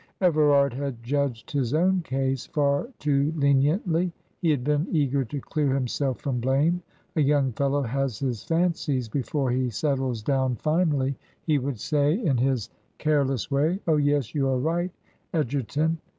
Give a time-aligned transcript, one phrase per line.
[0.19, 5.75] Everard had judged his own case far too leniently; he had been eager to clear
[5.75, 6.81] himself from blame.
[7.17, 12.37] "A young fellow has his fancies before he settles down finally," he would say, in
[12.37, 13.79] his careless way.
[13.85, 14.89] "Oh, yes, you are right,
[15.35, 15.99] Egerton.